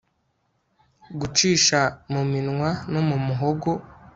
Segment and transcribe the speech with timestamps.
[1.19, 1.79] gucisha
[2.13, 3.71] mu minwa no mu muhogo